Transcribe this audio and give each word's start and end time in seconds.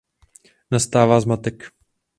Nastává 0.71 1.19
zmatek. 1.21 1.67